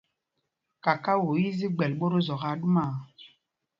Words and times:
Kakao 0.83 1.29
í 1.43 1.45
í 1.49 1.55
zi 1.57 1.67
gbɛl 1.75 1.93
ɓót 1.99 2.13
o 2.17 2.19
Zɔk 2.27 2.43
aa 2.49 2.59
ɗumaa. 2.61 2.93